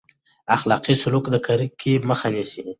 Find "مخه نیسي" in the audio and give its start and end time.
2.09-2.63